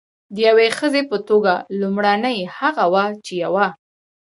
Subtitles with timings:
[0.33, 3.67] د یوې ښځې په توګه لومړنۍ هغه وه چې یوه.